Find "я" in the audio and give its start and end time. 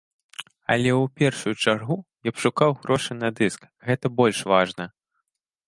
2.29-2.33